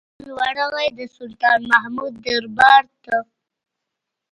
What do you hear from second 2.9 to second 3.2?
ته.